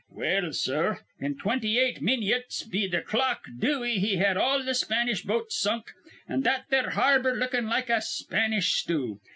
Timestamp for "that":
6.41-6.65